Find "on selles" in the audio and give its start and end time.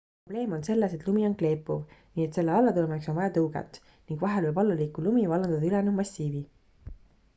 0.55-0.93